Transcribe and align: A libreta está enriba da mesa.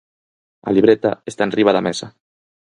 A 0.67 0.69
libreta 0.75 1.11
está 1.31 1.41
enriba 1.45 1.75
da 1.75 1.85
mesa. 1.87 2.07